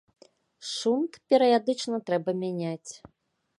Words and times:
Шунт 0.75 1.11
перыядычна 1.27 1.97
трэба 2.07 2.37
мяняць. 2.43 2.91